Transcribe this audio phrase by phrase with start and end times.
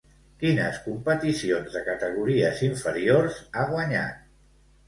[0.43, 4.29] Quines competicions de categories inferiors ha guanyat?